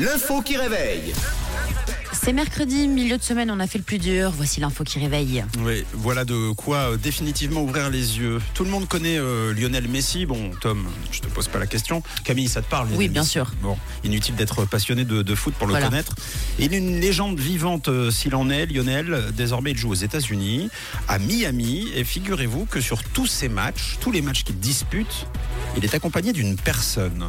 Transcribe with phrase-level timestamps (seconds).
[0.00, 1.12] L'info qui réveille.
[2.12, 4.30] C'est mercredi, milieu de semaine, on a fait le plus dur.
[4.36, 5.44] Voici l'info qui réveille.
[5.60, 8.40] Oui, voilà de quoi euh, définitivement ouvrir les yeux.
[8.54, 10.26] Tout le monde connaît euh, Lionel Messi.
[10.26, 12.02] Bon, Tom, je te pose pas la question.
[12.24, 13.52] Camille, ça te parle Lionel Oui, bien Messi sûr.
[13.62, 15.88] Bon, inutile d'être passionné de, de foot pour le Voilà.
[15.88, 16.14] connaître.
[16.58, 19.26] Il est une légende vivante euh, s'il en est, Lionel.
[19.36, 20.68] Désormais, il joue aux États-Unis,
[21.08, 21.88] à Miami.
[21.94, 25.26] Et figurez-vous que sur tous ses matchs, tous les matchs qu'il dispute,
[25.76, 27.26] il est accompagné d'une personne.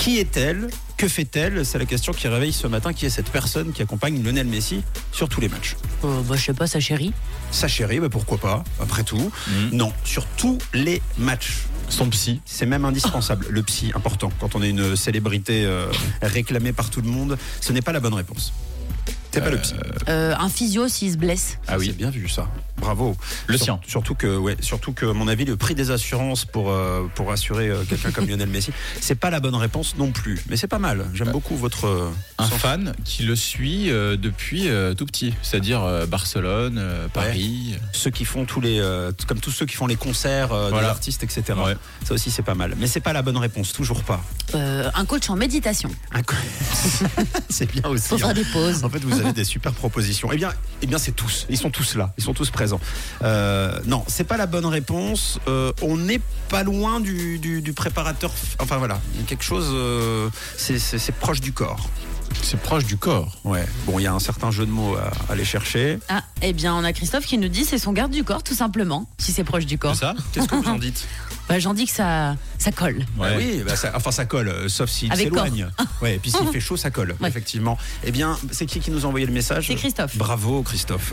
[0.00, 0.68] Qui est-elle?
[0.96, 1.64] Que fait-elle?
[1.66, 2.94] C'est la question qui réveille ce matin.
[2.94, 4.82] Qui est cette personne qui accompagne Lionel Messi
[5.12, 7.12] sur tous les matchs Euh, bah, je sais pas, sa chérie.
[7.50, 9.30] sa chérie, bah pourquoi pas, après tout.
[9.48, 9.70] Mhm.
[9.72, 11.66] Non, sur tous les matchs.
[11.90, 12.40] Son psy.
[12.46, 13.46] C'est même indispensable.
[13.50, 14.32] Le psy, important.
[14.40, 15.86] Quand on est une célébrité euh,
[16.22, 18.54] réclamée par tout le monde, ce n'est pas la bonne réponse.
[19.32, 19.74] C'est pas le psy.
[20.08, 21.58] Euh, un physio s'il se blesse.
[21.68, 21.90] Ah oui.
[21.92, 22.48] Bien vu ça.
[22.80, 23.16] Bravo.
[23.46, 23.80] Le Sur- sien.
[23.86, 27.30] Surtout que, ouais, surtout que, à mon avis, le prix des assurances pour, euh, pour
[27.32, 30.40] assurer euh, quelqu'un comme Lionel Messi, c'est pas la bonne réponse non plus.
[30.48, 31.06] Mais c'est pas mal.
[31.14, 31.86] J'aime beaucoup votre.
[31.86, 32.58] euh, Un sens.
[32.58, 37.74] fan qui le suit euh, depuis euh, tout petit, c'est-à-dire euh, Barcelone, euh, Paris.
[37.92, 38.78] Ceux qui font tous les.
[38.80, 40.86] euh, comme tous ceux qui font les concerts euh, Voilà.
[40.88, 41.42] des artistes, etc.
[41.64, 41.76] Ouais.
[42.06, 42.74] Ça aussi, c'est pas mal.
[42.78, 44.22] Mais c'est pas la bonne réponse, toujours pas.
[44.54, 45.90] Euh, un coach en méditation.
[46.26, 46.34] Co-
[47.48, 48.16] c'est bien aussi.
[48.18, 48.32] Faire hein.
[48.34, 48.84] des pauses.
[48.84, 50.28] En fait, vous avez des super propositions.
[50.32, 50.52] Eh bien,
[50.82, 51.46] eh bien, c'est tous.
[51.50, 52.12] Ils sont tous là.
[52.18, 52.69] Ils sont tous présents.
[53.22, 55.38] Euh, non, c'est pas la bonne réponse.
[55.48, 58.30] Euh, on n'est pas loin du, du- du préparateur.
[58.58, 59.68] Enfin voilà, quelque chose.
[59.72, 60.78] euh, c'est-
[61.12, 61.88] proche du corps.
[62.42, 63.36] C'est proche du corps.
[63.44, 63.64] Ouais.
[63.86, 65.98] Bon, il y a un certain jeu de mots à, à aller chercher.
[66.08, 68.54] Ah, eh bien, on a Christophe qui nous dit c'est son garde du corps, tout
[68.54, 69.94] simplement, si c'est proche du corps.
[69.94, 70.14] C'est ça?
[70.32, 71.06] Qu'est-ce que vous en dites?
[71.48, 73.04] Bah, J'en dis que ça, ça colle.
[73.16, 75.66] Bah oui, bah ça- enfin ça colle, euh, sauf s'il s'éloigne.
[76.00, 77.28] Ouais, et puis s'il fait chaud, ça colle, Ouais.
[77.28, 77.76] effectivement.
[78.04, 79.66] Eh bien, c'est qui qui nous a envoyé le message?
[79.66, 80.16] C'est Christophe.
[80.16, 81.12] Bravo, Christophe.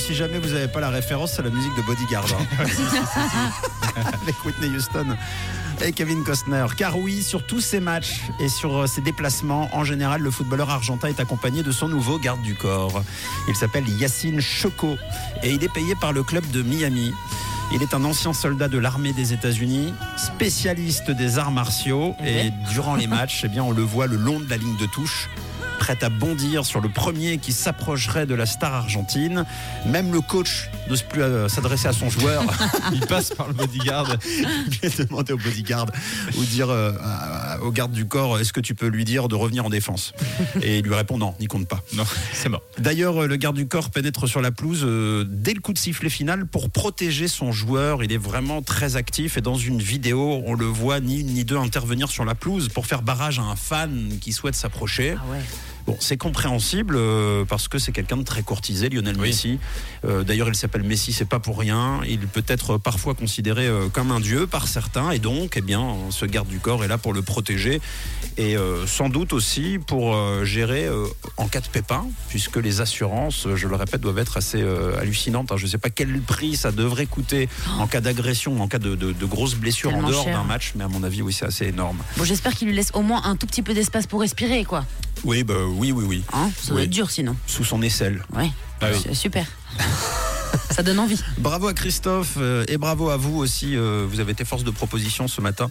[0.00, 2.26] Si jamais vous n'avez pas la référence, c'est la musique de Bodyguard.
[2.32, 2.64] hein.
[4.22, 5.16] Avec Whitney Houston
[5.84, 6.66] et Kevin Costner.
[6.76, 10.70] Car oui, sur tous ses matchs et sur euh, ses déplacements, en général, le footballeur
[10.70, 13.02] argentin est accompagné de son nouveau garde du corps.
[13.48, 14.96] Il s'appelle Yacine Choco
[15.42, 17.12] et il est payé par le club de Miami.
[17.72, 22.96] Il est un ancien soldat de l'armée des États-Unis, spécialiste des arts martiaux et durant
[22.96, 25.28] les matchs, eh bien, on le voit le long de la ligne de touche
[25.80, 29.46] prêt à bondir sur le premier qui s'approcherait de la star argentine.
[29.86, 32.44] Même le coach n'ose plus euh, s'adresser à son joueur.
[32.92, 34.16] Il passe par le bodyguard.
[34.28, 35.86] lui a demandé au bodyguard
[36.36, 36.92] ou dire euh,
[37.62, 40.12] au garde du corps est-ce que tu peux lui dire de revenir en défense?
[40.62, 41.82] Et il lui répond non, n'y compte pas.
[41.94, 42.62] Non, c'est mort.
[42.78, 45.78] D'ailleurs, euh, le garde du corps pénètre sur la pelouse euh, dès le coup de
[45.78, 48.04] sifflet final pour protéger son joueur.
[48.04, 51.44] Il est vraiment très actif et dans une vidéo, on le voit ni une ni
[51.44, 55.16] deux intervenir sur la pelouse pour faire barrage à un fan qui souhaite s'approcher.
[55.16, 55.40] Ah ouais.
[55.90, 59.28] Bon, c'est compréhensible euh, parce que c'est quelqu'un de très courtisé, Lionel Oui.
[59.28, 59.58] Messi.
[60.04, 62.00] Euh, D'ailleurs, il s'appelle Messi, c'est pas pour rien.
[62.08, 65.96] Il peut être parfois considéré euh, comme un dieu par certains, et donc, eh bien,
[66.10, 67.80] ce garde du corps est là pour le protéger
[68.36, 71.06] et euh, sans doute aussi pour euh, gérer euh,
[71.36, 75.50] en cas de pépin, puisque les assurances, je le répète, doivent être assez euh, hallucinantes.
[75.52, 75.56] hein.
[75.56, 78.94] Je ne sais pas quel prix ça devrait coûter en cas d'agression, en cas de,
[78.94, 81.66] de- de grosses blessures en dehors d'un match, mais à mon avis, oui, c'est assez
[81.66, 81.98] énorme.
[82.16, 84.84] Bon, j'espère qu'il lui laisse au moins un tout petit peu d'espace pour respirer, quoi.
[85.24, 86.22] Oui, bah, oui, oui, oui.
[86.32, 86.84] Hein ça doit Oui.
[86.84, 87.36] être dur sinon.
[87.46, 88.22] Sous son aisselle.
[88.34, 88.50] Ouais.
[88.80, 89.14] Ah oui.
[89.14, 89.46] Super.
[90.70, 91.20] ça donne envie.
[91.38, 93.76] Bravo à Christophe euh, et bravo à vous aussi.
[93.76, 95.70] euh, vous avez été force de proposition ce matin.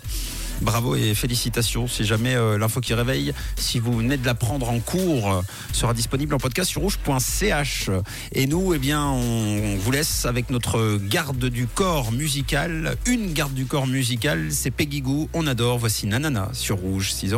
[0.61, 1.87] Bravo et félicitations.
[1.87, 5.93] Si jamais euh, l'info qui réveille, si vous venez de la prendre en cours, sera
[5.93, 7.89] disponible en podcast sur rouge.ch.
[8.33, 12.97] Et nous, eh bien, on vous laisse avec notre garde du corps musical.
[13.05, 15.29] Une garde du corps musical, c'est Peggy Goo.
[15.33, 15.79] On adore.
[15.79, 17.37] Voici Nanana sur Rouge 6h.